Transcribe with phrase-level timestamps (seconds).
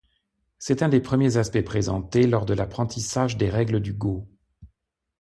[0.57, 4.27] C'est un des premiers aspects présentés lors de l'apprentissage des règles du go.